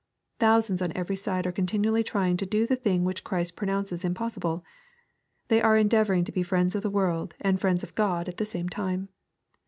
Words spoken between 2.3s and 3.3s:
to do the thing which